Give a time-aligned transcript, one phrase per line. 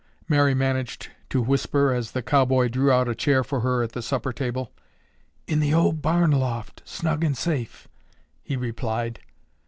[0.27, 4.01] Mary managed to whisper as the cowboy drew out a chair for her at the
[4.01, 4.71] supper table.
[5.45, 7.87] "In the old barn loft, snug and safe,"
[8.41, 9.19] he replied.